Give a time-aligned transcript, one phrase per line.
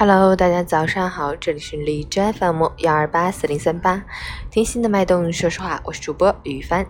[0.00, 4.02] Hello，大家早上好，这里是荔枝 FM 幺二八四零三八，
[4.50, 6.86] 听心的脉动，说实话，我是主播雨帆。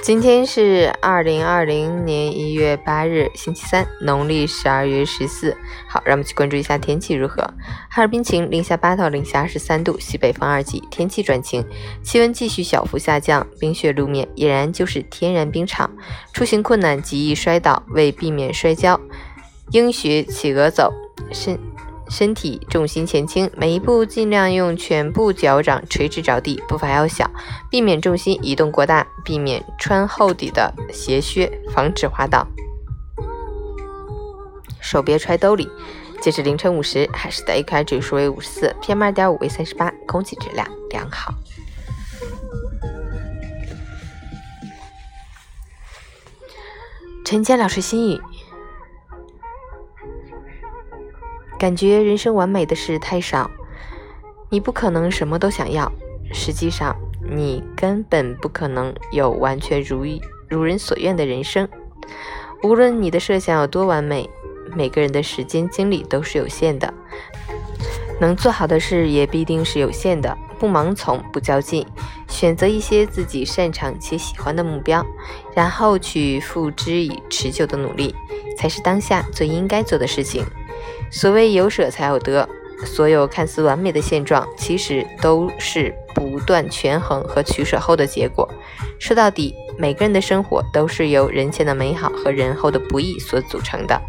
[0.00, 5.56] 今天是二零二零年一月八日，星期三，农历十二月十四。
[5.88, 7.42] 好，让我们去关注一下天气如何。
[7.90, 11.66] 哈尔滨晴，零下八到零下二十三度，西北风二级，天气转晴，
[12.04, 15.90] 气温继续小幅下降，冰雪路面俨然就是天然冰场，
[16.32, 19.00] 出行困难，极易摔倒，为避免摔跤，
[19.72, 20.92] 应学企鹅走，
[21.32, 21.58] 身。
[22.10, 27.30] 身体重心前倾，每一步尽量用全部脚掌垂直着地，步伐要小，
[27.70, 32.46] 避免重心移动过大，避免穿厚底的鞋靴，防止滑倒。
[34.80, 35.68] 手别揣兜里。
[36.20, 41.32] 截至凌晨五时，海市的 AQI 指数为五十四，PM 二点五为三十八，空气质量良好。
[47.24, 48.20] 陈坚老师心语。
[51.60, 53.50] 感觉人生完美的事太少，
[54.48, 55.92] 你不可能什么都想要。
[56.32, 56.96] 实际上，
[57.30, 61.68] 你根本不可能有完全如意、如人所愿的人生。
[62.62, 64.30] 无论你的设想有多完美，
[64.74, 66.94] 每个人的时间精力都是有限的，
[68.18, 70.34] 能做好的事也必定是有限的。
[70.58, 71.86] 不盲从，不较劲，
[72.26, 75.04] 选择一些自己擅长且喜欢的目标，
[75.54, 78.14] 然后去付之以持久的努力，
[78.56, 80.42] 才是当下最应该做的事情。
[81.10, 82.48] 所谓有舍才有得，
[82.84, 88.48] 所有看似完美的现状，其实都是不断权衡和取舍后的结果。
[88.98, 94.00] 说到底，每个人的生活都是由人前的美好和人后的不易所组成的。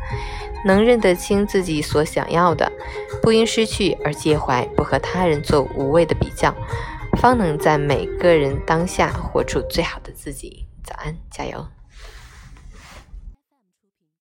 [0.63, 2.71] 能认得清自己所想要的，
[3.19, 6.53] 不因失去而介怀，不和他人做无谓的比较，
[7.17, 10.67] 方能在每个人当下活出最好的自己。
[10.83, 11.80] 早安，加油！